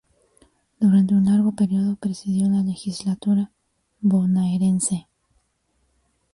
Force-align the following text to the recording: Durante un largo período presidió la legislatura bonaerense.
Durante 0.79 1.13
un 1.13 1.25
largo 1.25 1.51
período 1.51 1.95
presidió 1.95 2.49
la 2.49 2.63
legislatura 2.63 3.51
bonaerense. 3.99 5.07